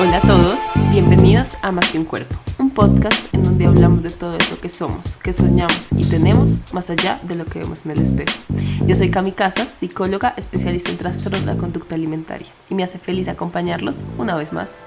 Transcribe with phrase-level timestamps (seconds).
[0.00, 4.08] Hola a todos, bienvenidos a Más que un cuerpo, un podcast en donde hablamos de
[4.08, 7.90] todo eso que somos, que soñamos y tenemos más allá de lo que vemos en
[7.90, 8.32] el espejo.
[8.86, 12.98] Yo soy Cami Casas, psicóloga especialista en trastornos de la conducta alimentaria y me hace
[12.98, 14.82] feliz acompañarlos una vez más.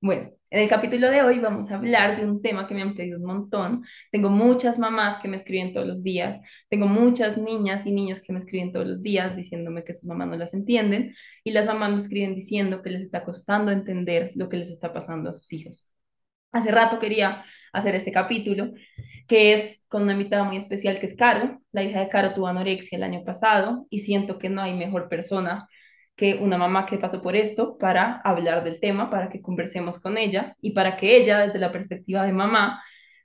[0.00, 2.94] Bueno, en el capítulo de hoy vamos a hablar de un tema que me han
[2.94, 3.84] pedido un montón.
[4.10, 8.32] Tengo muchas mamás que me escriben todos los días, tengo muchas niñas y niños que
[8.32, 11.90] me escriben todos los días diciéndome que sus mamás no las entienden y las mamás
[11.90, 15.52] me escriben diciendo que les está costando entender lo que les está pasando a sus
[15.52, 15.88] hijos.
[16.52, 18.72] Hace rato quería hacer este capítulo,
[19.28, 21.62] que es con una invitada muy especial que es Caro.
[21.70, 25.08] La hija de Caro tuvo anorexia el año pasado y siento que no hay mejor
[25.08, 25.68] persona
[26.20, 30.18] que una mamá que pasó por esto para hablar del tema, para que conversemos con
[30.18, 32.82] ella y para que ella, desde la perspectiva de mamá,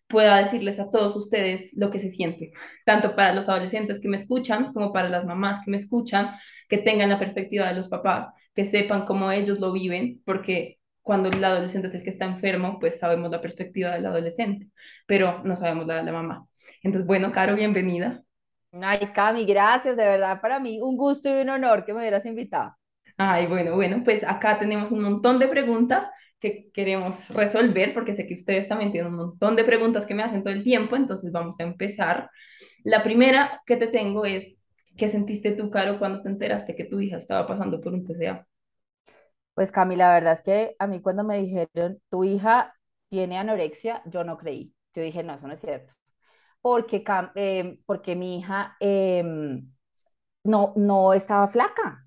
[0.08, 2.54] pueda decirles a todos ustedes lo que se siente,
[2.85, 6.38] tanto para los adolescentes que me escuchan como para las mamás que me escuchan,
[6.70, 11.27] que tengan la perspectiva de los papás, que sepan cómo ellos lo viven, porque cuando
[11.27, 14.70] el adolescente es el que está enfermo, pues sabemos la perspectiva del adolescente,
[15.05, 16.48] pero no sabemos la de la mamá.
[16.82, 18.23] Entonces, bueno, Caro, bienvenida.
[18.71, 22.26] Ay, Cami, gracias, de verdad, para mí un gusto y un honor que me hubieras
[22.26, 22.77] invitado.
[23.18, 28.27] Ay, bueno, bueno, pues acá tenemos un montón de preguntas que queremos resolver, porque sé
[28.27, 31.32] que ustedes también tienen un montón de preguntas que me hacen todo el tiempo, entonces
[31.32, 32.30] vamos a empezar.
[32.84, 34.60] La primera que te tengo es,
[34.98, 38.48] ¿qué sentiste tú, Caro, cuando te enteraste que tu hija estaba pasando por un TCA?
[39.54, 42.74] Pues Cami, la verdad es que a mí cuando me dijeron, tu hija
[43.10, 44.74] tiene anorexia, yo no creí.
[44.94, 45.94] Yo dije, no, eso no es cierto.
[46.62, 47.04] Porque,
[47.35, 49.72] eh, porque mi hija em,
[50.44, 52.04] no, no estaba flaca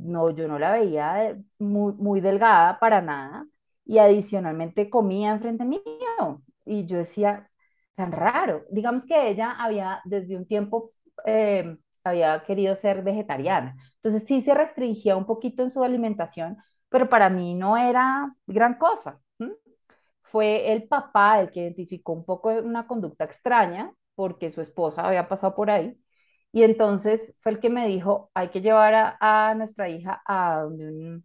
[0.00, 3.46] no, yo no la veía muy, muy delgada para nada
[3.84, 7.50] y adicionalmente comía enfrente mío y yo decía,
[7.94, 8.64] tan raro.
[8.70, 10.92] Digamos que ella había desde un tiempo,
[11.26, 16.56] eh, había querido ser vegetariana, entonces sí se restringía un poquito en su alimentación,
[16.88, 19.20] pero para mí no era gran cosa.
[20.22, 25.28] Fue el papá el que identificó un poco una conducta extraña porque su esposa había
[25.28, 25.96] pasado por ahí
[26.52, 31.22] y entonces fue el que me dijo, hay que llevar a, nuestra hija a un,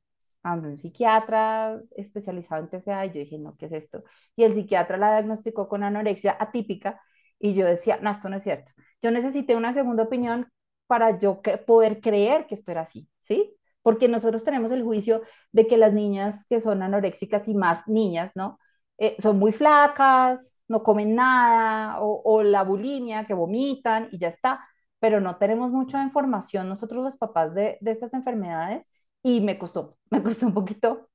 [0.78, 3.06] psiquiatra especializado en TCA.
[3.06, 4.04] Y yo dije, no, ¿qué es esto?
[4.36, 7.00] Y el psiquiatra la diagnosticó con anorexia atípica.
[7.40, 8.74] Y yo decía, no, esto no es cierto.
[9.02, 10.52] Yo necesité una segunda opinión
[10.88, 13.56] para yo poder creer que esto era así, ¿sí?
[13.82, 15.22] Porque nosotros tenemos el juicio
[15.54, 18.60] de que las niñas que son anoréxicas y más niñas, ¿no?
[18.98, 24.28] Eh, son muy flacas, no comen nada, o, o la bulimia, que vomitan y ya
[24.28, 24.60] está
[25.02, 28.88] pero no tenemos mucha información nosotros los papás de, de estas enfermedades
[29.24, 31.10] y me costó, me costó un poquito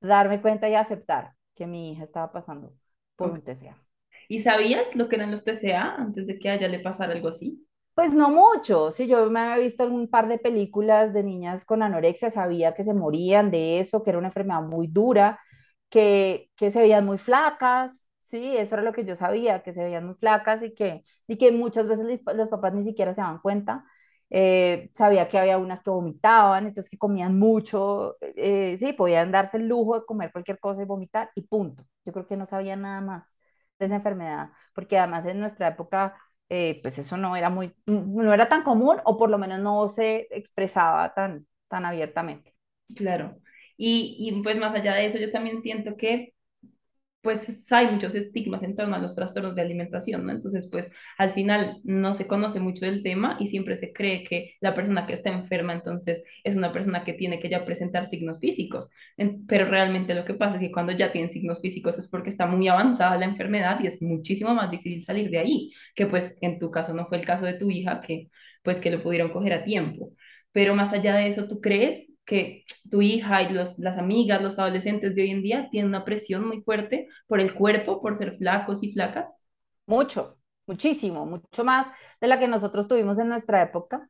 [0.00, 2.74] darme cuenta y aceptar que mi hija estaba pasando
[3.16, 3.78] por un TCA.
[4.28, 7.28] ¿Y sabías lo que eran los TCA antes de que a ella le pasara algo
[7.28, 7.66] así?
[7.94, 11.82] Pues no mucho, sí, yo me había visto un par de películas de niñas con
[11.82, 15.38] anorexia, sabía que se morían de eso, que era una enfermedad muy dura,
[15.90, 17.92] que, que se veían muy flacas,
[18.30, 21.36] Sí, eso era lo que yo sabía, que se veían muy flacas y que, y
[21.36, 23.84] que muchas veces los papás ni siquiera se daban cuenta.
[24.30, 29.56] Eh, sabía que había unas que vomitaban, entonces que comían mucho, eh, sí, podían darse
[29.56, 31.84] el lujo de comer cualquier cosa y vomitar y punto.
[32.04, 33.34] Yo creo que no sabía nada más
[33.80, 36.16] de esa enfermedad, porque además en nuestra época,
[36.48, 39.88] eh, pues eso no era muy, no era tan común o por lo menos no
[39.88, 42.54] se expresaba tan, tan abiertamente.
[42.94, 43.40] Claro.
[43.76, 46.34] Y, y pues más allá de eso, yo también siento que
[47.22, 50.32] pues hay muchos estigmas en torno a los trastornos de alimentación, ¿no?
[50.32, 54.54] Entonces, pues al final no se conoce mucho del tema y siempre se cree que
[54.60, 58.38] la persona que está enferma entonces es una persona que tiene que ya presentar signos
[58.40, 58.88] físicos,
[59.46, 62.46] pero realmente lo que pasa es que cuando ya tienen signos físicos es porque está
[62.46, 66.58] muy avanzada la enfermedad y es muchísimo más difícil salir de ahí, que pues en
[66.58, 68.30] tu caso no fue el caso de tu hija, que
[68.62, 70.12] pues que lo pudieron coger a tiempo.
[70.52, 74.56] Pero más allá de eso, ¿tú crees que tu hija y los, las amigas, los
[74.60, 78.36] adolescentes de hoy en día tienen una presión muy fuerte por el cuerpo, por ser
[78.36, 79.42] flacos y flacas?
[79.86, 81.88] Mucho, muchísimo, mucho más
[82.20, 84.08] de la que nosotros tuvimos en nuestra época.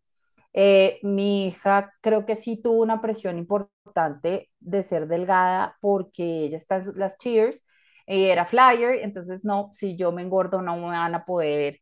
[0.53, 6.59] Eh, mi hija creo que sí tuvo una presión importante de ser delgada porque ella
[6.59, 7.63] está en las cheers,
[8.07, 11.81] y era flyer, entonces no, si yo me engordo no me van a poder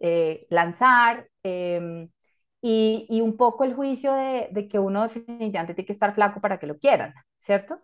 [0.00, 1.28] eh, lanzar.
[1.44, 2.08] Em,
[2.62, 6.66] y, un poco el juicio de, que uno definitivamente tiene que estar flaco para que
[6.66, 7.80] lo quieran, ¿cierto?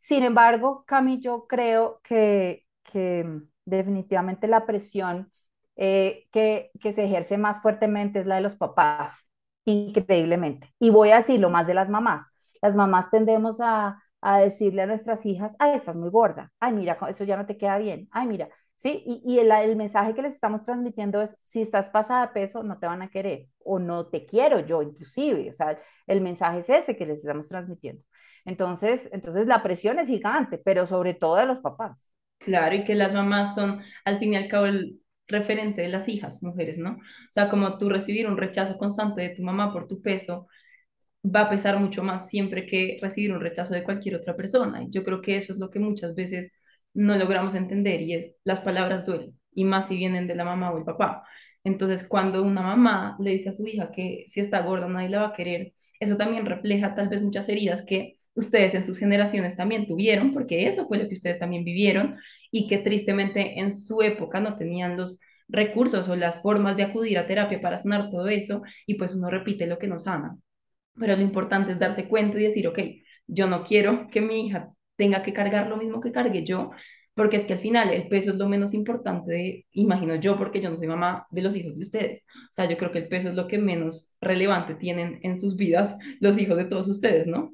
[0.00, 3.26] Sin embargo, Cami, yo creo que, que
[3.64, 5.32] definitivamente la presión
[5.76, 9.28] eh, que, que se ejerce más fuertemente es la de los papás,
[9.64, 10.72] increíblemente.
[10.78, 12.30] Y voy a decirlo más de las mamás.
[12.62, 16.98] Las mamás tendemos a, a decirle a nuestras hijas, ay, estás muy gorda, ay, mira,
[17.08, 18.48] eso ya no te queda bien, ay, mira,
[18.80, 19.02] ¿sí?
[19.06, 22.62] Y, y el, el, mensaje que les estamos transmitiendo es, si estás pasada de peso,
[22.62, 26.60] no te van a querer o no te quiero yo inclusive, o sea, el mensaje
[26.60, 28.02] es ese que les estamos transmitiendo.
[28.46, 32.10] Entonces, entonces la presión es gigante, pero sobre todo de los papás.
[32.38, 34.98] Claro, y que las mamás son al fin y al cabo el
[35.28, 36.92] referente de las hijas, mujeres, ¿no?
[36.92, 40.48] O sea, como tú recibir un rechazo constante de tu mamá por tu peso,
[41.22, 44.82] va a pesar mucho más siempre que recibir un rechazo de cualquier otra persona.
[44.82, 46.50] Y yo creo que eso es lo que muchas veces
[46.94, 50.72] no logramos entender y es las palabras duelen, y más si vienen de la mamá
[50.72, 51.24] o el papá.
[51.64, 55.20] Entonces, cuando una mamá le dice a su hija que si está gorda nadie la
[55.22, 59.56] va a querer, eso también refleja tal vez muchas heridas que ustedes en sus generaciones
[59.56, 62.16] también tuvieron, porque eso fue lo que ustedes también vivieron
[62.50, 67.18] y que tristemente en su época no tenían los recursos o las formas de acudir
[67.18, 70.38] a terapia para sanar todo eso y pues uno repite lo que no sana.
[70.98, 72.78] Pero lo importante es darse cuenta y decir, ok,
[73.26, 76.70] yo no quiero que mi hija tenga que cargar lo mismo que cargue yo,
[77.14, 80.70] porque es que al final el peso es lo menos importante, imagino yo, porque yo
[80.70, 82.24] no soy mamá de los hijos de ustedes.
[82.50, 85.56] O sea, yo creo que el peso es lo que menos relevante tienen en sus
[85.56, 87.52] vidas los hijos de todos ustedes, ¿no?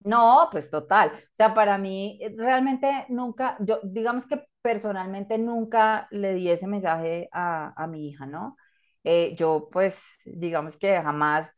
[0.00, 1.12] No, pues total.
[1.14, 6.66] O sea, para mí eh, realmente nunca, yo digamos que personalmente nunca le di ese
[6.66, 8.56] mensaje a, a mi hija, ¿no?
[9.02, 11.54] Eh, yo pues digamos que jamás,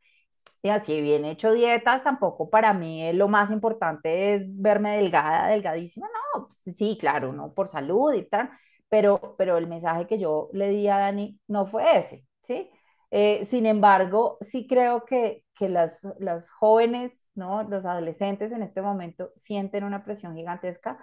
[0.62, 6.08] y así bien hecho dietas, tampoco para mí lo más importante es verme delgada, delgadísima,
[6.34, 8.50] no, pues, sí, claro, no por salud y tal,
[8.88, 12.70] pero, pero el mensaje que yo le di a Dani no fue ese, ¿sí?
[13.10, 17.64] Eh, sin embargo, sí creo que, que las, las jóvenes ¿no?
[17.64, 20.98] Los adolescentes en este momento sienten una presión gigantesca,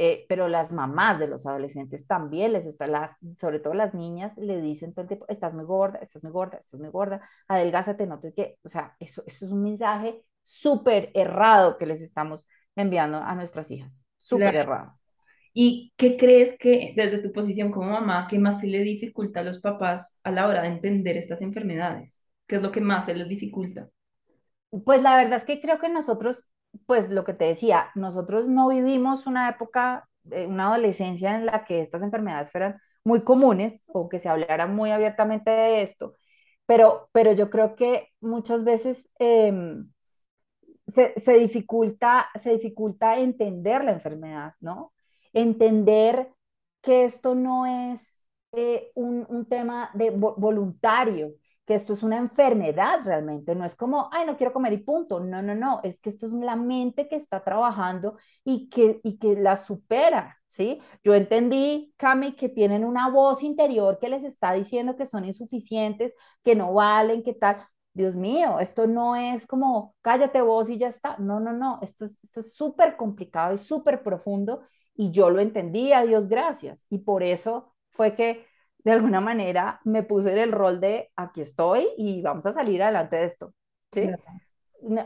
[0.00, 4.38] eh, pero las mamás de los adolescentes también les están, las, sobre todo las niñas,
[4.38, 8.06] le dicen todo el tiempo, estás muy gorda, estás muy gorda, estás muy gorda, adelgázate,
[8.06, 12.46] no te que, o sea, eso, eso es un mensaje súper errado que les estamos
[12.76, 14.96] enviando a nuestras hijas, súper errado.
[15.52, 19.42] ¿Y qué crees que desde tu posición como mamá, qué más se le dificulta a
[19.42, 22.22] los papás a la hora de entender estas enfermedades?
[22.46, 23.88] ¿Qué es lo que más se les dificulta?
[24.84, 26.48] Pues la verdad es que creo que nosotros,
[26.86, 31.64] pues lo que te decía, nosotros no vivimos una época, eh, una adolescencia en la
[31.64, 36.14] que estas enfermedades fueran muy comunes o que se hablara muy abiertamente de esto,
[36.66, 39.90] pero, pero yo creo que muchas veces em,
[40.86, 44.92] se, se, dificulta, se dificulta entender la enfermedad, ¿no?
[45.32, 46.30] Entender
[46.82, 48.22] que esto no es
[48.52, 51.34] eh, un, un, tema de voluntario,
[51.68, 55.20] que esto es una enfermedad realmente, no es como, ay, no quiero comer y punto,
[55.20, 59.18] no, no, no, es que esto es la mente que está trabajando y que, y
[59.18, 60.80] que la supera, ¿sí?
[61.04, 66.14] Yo entendí, Cami, que tienen una voz interior que les está diciendo que son insuficientes,
[66.42, 67.58] que no valen, que tal.
[67.92, 71.16] Dios mío, esto no es como, cállate vos y ya está.
[71.18, 74.62] No, no, no, esto es esto es súper complicado y súper profundo
[74.94, 76.86] y yo lo entendí, a Dios gracias.
[76.90, 78.46] Y por eso fue que
[78.88, 82.82] de alguna manera me puse en el rol de aquí estoy y vamos a salir
[82.82, 83.52] adelante de esto.
[83.92, 84.08] ¿sí?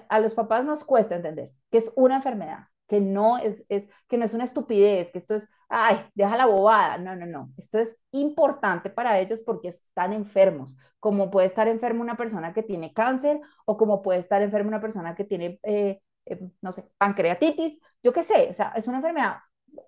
[0.08, 4.18] A los papás nos cuesta entender que es una enfermedad, que no es, es, que
[4.18, 6.96] no es una estupidez, que esto es, ay, deja la bobada.
[6.98, 7.50] No, no, no.
[7.56, 12.62] Esto es importante para ellos porque están enfermos, como puede estar enferma una persona que
[12.62, 16.88] tiene cáncer o como puede estar enferma una persona que tiene, eh, eh, no sé,
[16.98, 19.38] pancreatitis, yo qué sé, o sea, es una enfermedad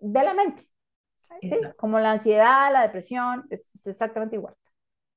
[0.00, 0.64] de la mente.
[1.40, 4.54] Sí, como la ansiedad, la depresión, es, exactamente igual.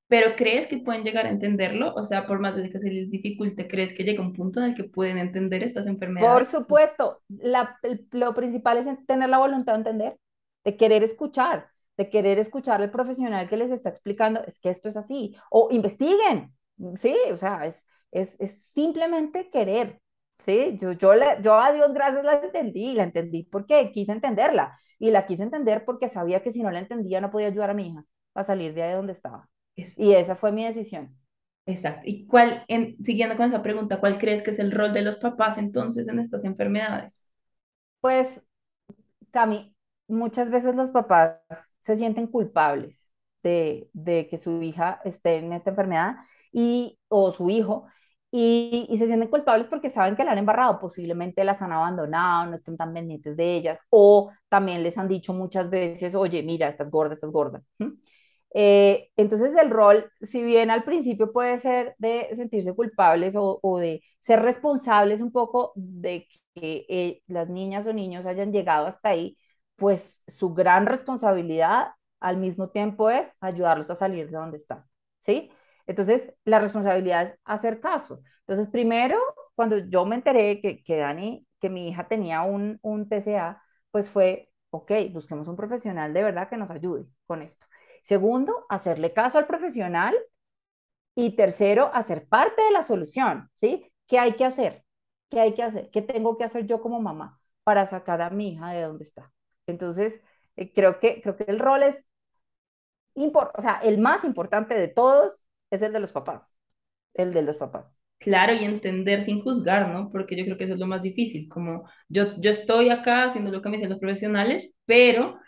[0.08, 1.94] Pero ¿crees que pueden llegar a entenderlo?
[1.96, 4.68] O sea, por más de que se les dificulte, ¿crees que llega un punto en
[4.68, 6.34] el que pueden entender estas enfermedades?
[6.34, 7.78] Por supuesto, la,
[8.12, 10.18] lo principal es tener la voluntad de entender,
[10.64, 11.68] de querer escuchar,
[11.98, 15.68] de querer escuchar al profesional que les está explicando, es que esto es así, o
[15.72, 16.54] investiguen,
[16.96, 20.00] sí, o sea, es, es, es simplemente querer,
[20.40, 24.78] Sí, yo, yo, le, yo a Dios gracias la entendí, la entendí porque quise entenderla
[25.00, 27.74] y la quise entender porque sabía que si no la entendía no podía ayudar a
[27.74, 29.50] mi hija a salir de ahí donde estaba.
[29.76, 31.16] Y esa fue mi decisión.
[31.66, 32.02] Exacto.
[32.06, 35.18] ¿Y cuál, en, siguiendo con esa pregunta, cuál crees que es el rol de los
[35.18, 37.28] papás entonces en estas enfermedades?
[38.02, 38.42] Pues,
[39.32, 39.76] Cami,
[40.08, 41.40] muchas veces los papás
[41.80, 43.12] se sienten culpables
[43.44, 46.18] de, de que su hija esté en esta enfermedad
[46.52, 47.88] y, o su hijo
[48.32, 52.56] y, se sienten culpables porque saben que la han embarrado, posiblemente las han abandonado, no
[52.56, 56.90] estén tan pendientes de ellas, o también les han dicho muchas veces, oye, mira, estás
[56.92, 57.64] gorda, estás gorda.
[58.54, 63.78] Eh, entonces el rol, si bien al principio puede ser de sentirse culpables o, o
[63.78, 69.10] de ser responsables un poco de que eh, las niñas o niños hayan llegado hasta
[69.10, 69.38] ahí,
[69.76, 74.86] pues su gran responsabilidad al mismo tiempo es ayudarlos a salir de donde están,
[75.22, 75.52] ¿sí?
[75.88, 78.22] Entonces, la responsabilidad es hacer caso.
[78.42, 79.18] Entonces, primero,
[79.56, 84.10] cuando yo me enteré que, que Dani, que mi hija tenía un, un TCA, pues
[84.10, 87.68] fue, ok, busquemos un profesional de verdad que nos ayude con esto.
[88.04, 90.16] Segundo, hacerle caso al profesional.
[91.16, 93.92] Y tercero, hacer parte de la solución, ¿sí?
[94.06, 94.86] ¿Qué hay que hacer?
[95.30, 95.90] ¿Qué hay que hacer?
[95.92, 99.34] ¿Qué tengo que hacer yo como mamá para sacar a mi hija de donde está?
[99.66, 100.22] Entonces,
[100.56, 102.06] eh, creo, que, creo que el rol es,
[103.16, 106.56] o sea, el más importante de todos es el de los papás,
[107.16, 107.98] el de los papás.
[108.20, 110.10] Claro, y entender sin juzgar, ¿no?
[110.12, 113.52] Porque yo creo que eso es lo más difícil, como yo, yo estoy acá haciendo
[113.52, 115.40] lo que me dicen los profesionales, pero,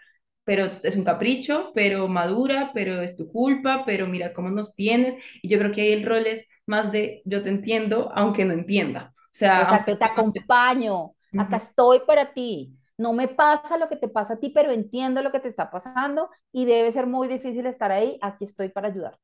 [0.43, 5.15] pero es un capricho, pero madura, pero es tu culpa, pero mira cómo nos tienes,
[5.41, 8.53] y yo creo que ahí el rol es más de yo te entiendo, aunque no
[8.53, 9.13] entienda.
[9.15, 12.75] O sea, Exacto, te acompaño, acá estoy para ti.
[12.97, 15.69] No me pasa lo que te pasa a ti, pero entiendo lo que te está
[15.71, 18.17] pasando y debe ser muy difícil estar ahí.
[18.21, 19.21] Aquí estoy para ayudarte.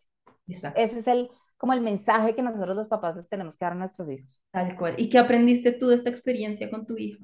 [0.47, 0.79] Exacto.
[0.79, 3.75] Ese es el, como el mensaje que nosotros los papás les tenemos que dar a
[3.75, 4.41] nuestros hijos.
[4.51, 4.95] Tal cual.
[4.97, 7.23] ¿Y qué aprendiste tú de esta experiencia con tu hijo?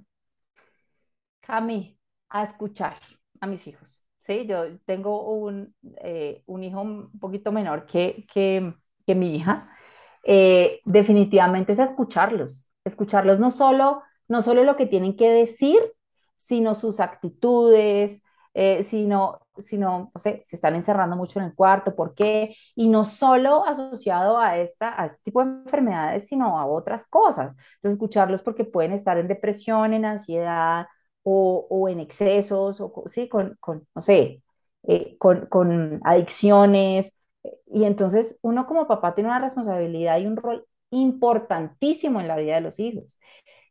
[1.41, 1.97] Cami,
[2.29, 2.97] a escuchar
[3.39, 4.03] a mis hijos.
[4.19, 8.73] Sí, yo tengo un, eh, un hijo un poquito menor que, que,
[9.05, 9.69] que mi hija.
[10.23, 12.71] Eh, definitivamente es escucharlos.
[12.85, 15.79] Escucharlos no solo, no solo lo que tienen que decir,
[16.35, 18.23] sino sus actitudes,
[18.53, 22.55] eh, sino, sino, no sé, se están encerrando mucho en el cuarto, ¿por qué?
[22.75, 27.55] Y no solo asociado a, esta, a este tipo de enfermedades, sino a otras cosas.
[27.75, 30.87] Entonces, escucharlos porque pueden estar en depresión, en ansiedad
[31.23, 34.43] o, o en excesos, o sí, con, con no sé,
[34.83, 37.17] eh, con, con adicciones.
[37.67, 42.55] Y entonces uno como papá tiene una responsabilidad y un rol importantísimo en la vida
[42.55, 43.17] de los hijos.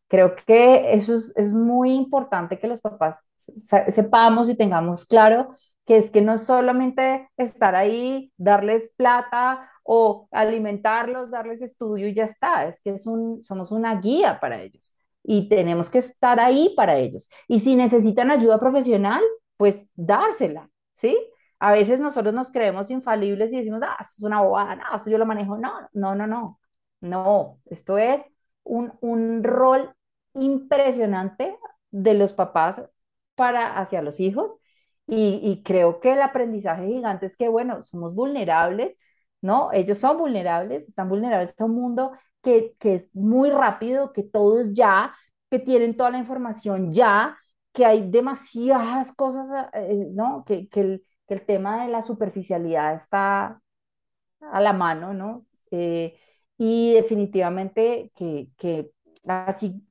[0.09, 5.51] Creo que eso es, muy importante que los papás sepamos y tengamos claro
[5.91, 12.23] que es que no solamente estar ahí, darles plata o alimentarlos, darles estudio y ya
[12.27, 14.95] está, es que es un, somos una guía para ellos
[15.25, 17.29] y tenemos que estar ahí para ellos.
[17.49, 19.21] Y si necesitan ayuda profesional,
[19.57, 21.19] pues dársela, ¿sí?
[21.59, 25.11] A veces nosotros nos creemos infalibles y decimos, ah, eso es una bobada, no, eso
[25.11, 25.59] yo lo manejo.
[25.59, 26.61] No, no, no, no.
[27.01, 28.23] No, esto es
[28.63, 29.93] un, un rol
[30.35, 31.59] impresionante
[31.91, 32.81] de los papás
[33.35, 34.57] para hacia los hijos
[35.13, 38.97] y, creo que el aprendizaje gigante es que, bueno, somos vulnerables,
[39.41, 39.71] ¿no?
[39.73, 42.13] Ellos son vulnerables, están vulnerables a un mundo
[42.43, 45.15] que, que es muy rápido, que todo es ya,
[45.51, 47.37] que tienen toda la información ya,
[47.73, 50.45] que hay demasiadas cosas, eh, ¿no?
[50.47, 53.61] Que, que, el, que, el, tema de la superficialidad está
[54.41, 55.47] a la mano, ¿no?
[55.71, 56.17] Eh,
[56.59, 58.93] y definitivamente que, que
[59.27, 59.83] así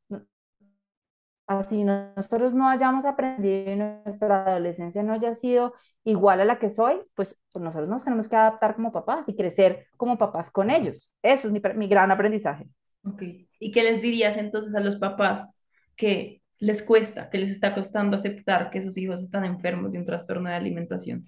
[1.49, 6.69] así nosotros no hayamos aprendido en nuestra adolescencia no haya sido igual a la que
[6.69, 10.69] soy, pues, pues, nosotros nos tenemos que adaptar como papás y crecer como papás con
[10.69, 11.11] ellos.
[11.23, 12.69] Eso es mi, mi gran aprendizaje.
[13.03, 13.23] Ok.
[13.59, 15.61] ¿Y qué les dirías entonces a los papás
[15.95, 20.05] que les cuesta, que les está costando aceptar que sus hijos están enfermos de un
[20.05, 21.25] trastorno de alimentación?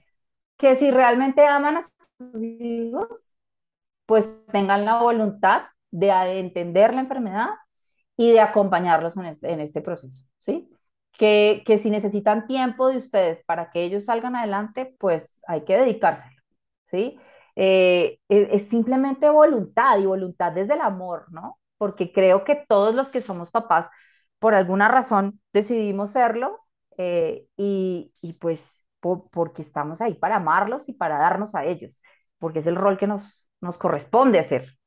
[0.58, 3.32] Que si realmente aman a sus hijos,
[4.06, 7.50] pues tengan la voluntad de entender la enfermedad
[8.22, 10.70] y de acompañarlos en este, en este proceso, ¿sí?
[11.12, 15.76] Que, que, si necesitan tiempo de ustedes para que ellos salgan adelante, pues hay que
[15.76, 16.40] dedicárselo,
[16.86, 17.18] ¿sí?
[17.56, 21.58] Eh, es, es, simplemente voluntad y voluntad desde el amor, ¿no?
[21.80, 23.88] Porque creo que todos los que somos papás,
[24.38, 26.60] por alguna razón, decidimos serlo
[26.98, 32.00] eh, y, y, pues porque estamos ahí para amarlos y para darnos a ellos,
[32.38, 34.78] porque es el rol que nos, nos corresponde hacer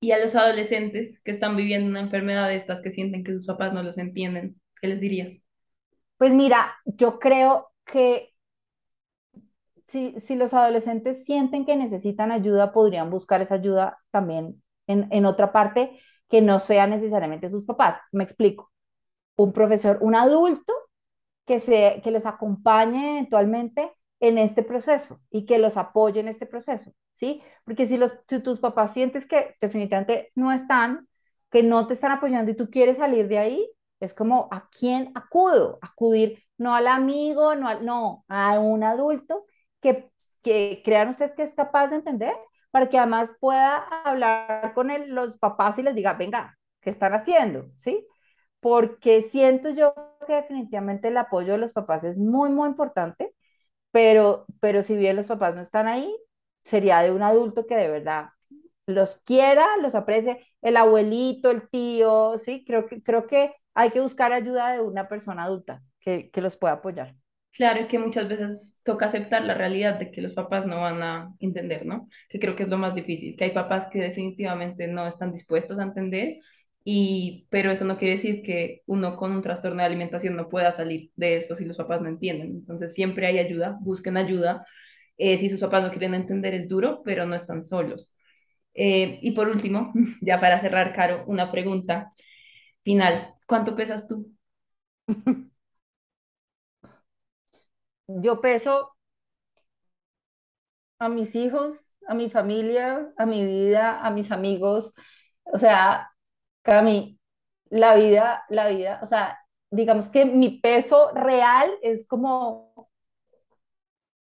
[0.00, 3.46] y a los adolescentes que están viviendo una enfermedad de estas, que sienten que sus
[3.46, 5.40] papás no los entienden, ¿qué les dirías?
[6.18, 8.34] Pues mira, yo creo que
[9.86, 15.26] si, si los adolescentes sienten que necesitan ayuda, podrían buscar esa ayuda también en, en
[15.26, 15.98] otra parte
[16.28, 17.98] que no sea necesariamente sus papás.
[18.12, 18.72] Me explico.
[19.36, 20.72] Un profesor, un adulto
[21.46, 26.46] que, se, que les acompañe eventualmente en este proceso y que los apoye en este
[26.46, 27.42] proceso, ¿sí?
[27.64, 31.08] Porque si, los, tus papás sientes que definitivamente no están,
[31.50, 33.70] que no te están apoyando y tú quieres salir de ahí,
[34.00, 35.78] es como, ¿a quién acudo?
[35.82, 39.46] Acudir no al amigo, no, al, no a un adulto
[39.80, 40.10] que,
[40.42, 42.34] que crean ustedes que es capaz de entender,
[42.70, 47.70] para que además pueda hablar con los papás y les diga, venga, ¿qué están haciendo?
[47.76, 48.06] ¿Sí?
[48.60, 49.94] Porque siento yo
[50.26, 53.34] que definitivamente el apoyo de los papás es muy, muy importante
[53.96, 56.14] pero, pero si bien los papás no están ahí,
[56.62, 58.28] sería de un adulto que de verdad
[58.86, 64.02] los quiera, los aprecie, el abuelito, el tío, sí, creo que, creo que hay que
[64.02, 67.14] buscar ayuda de una persona adulta que, que los pueda apoyar.
[67.52, 71.34] Claro, que muchas veces toca aceptar la realidad de que los papás no van a
[71.40, 72.06] entender, ¿no?
[72.28, 75.78] Que creo que es lo más difícil, que hay papás que definitivamente no están dispuestos
[75.78, 76.40] a entender
[76.88, 80.70] y, pero eso no quiere decir que uno con un trastorno de alimentación no pueda
[80.72, 82.50] salir de eso si los papás no entienden.
[82.52, 84.64] Entonces siempre hay ayuda, busquen ayuda.
[85.18, 88.14] Eh, si sus papás no quieren entender es duro, pero no están solos.
[88.74, 92.12] Eh, y por último, ya para cerrar, Caro, una pregunta
[92.84, 93.34] final.
[93.46, 94.32] ¿Cuánto pesas tú?
[98.08, 98.96] Yo peso
[100.98, 101.76] a mis hijos,
[102.08, 104.94] a mi familia, a mi vida, a mis amigos.
[105.44, 106.10] O sea,
[106.66, 107.20] Cami,
[107.70, 109.38] la vida, la vida, o sea,
[109.70, 112.90] digamos que mi peso real es como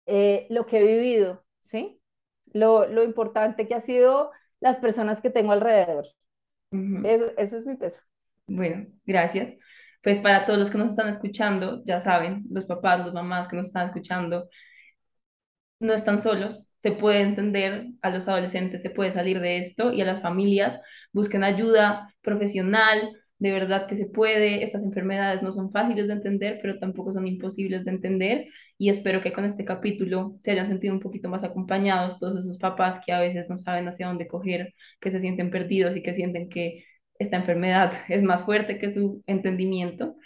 [0.07, 2.01] eh, lo que he vivido, ¿sí?
[2.53, 6.07] Lo, lo importante que ha sido las personas que tengo alrededor.
[7.05, 8.03] Eso, ese es mi peso.
[8.47, 9.55] Bueno, gracias.
[10.03, 13.57] Pues para todos los que nos están escuchando, ya saben, los papás, las mamás que
[13.57, 14.49] nos están escuchando,
[15.81, 20.01] no están solos, se puede entender a los adolescentes, se puede salir de esto y
[20.01, 20.81] a las familias
[21.13, 26.59] busquen ayuda profesional, de verdad que se puede, estas enfermedades no son fáciles de entender,
[26.63, 28.47] pero tampoco son imposibles de entender
[28.79, 32.57] y espero que con este capítulo se hayan sentido un poquito más acompañados todos esos
[32.57, 36.15] papás que a veces no saben hacia dónde coger, que se sienten perdidos y que
[36.15, 36.85] sienten que
[37.19, 40.17] esta enfermedad es más fuerte que su entendimiento.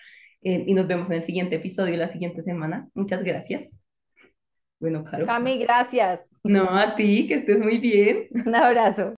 [0.42, 2.88] Eh, y nos vemos en el siguiente episodio la siguiente semana.
[2.94, 3.76] Muchas gracias.
[4.78, 5.24] Bueno, Caro.
[5.24, 6.33] Cami, gracias.
[6.44, 8.28] No, a ti, que estés muy bien.
[8.46, 9.14] Un abrazo.